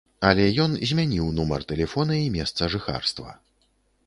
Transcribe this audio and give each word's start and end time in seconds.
Але 0.29 0.45
ён 0.63 0.71
змяніў 0.91 1.27
нумар 1.39 1.67
тэлефона 1.73 2.19
і 2.25 2.33
месца 2.37 2.71
жыхарства. 2.77 3.41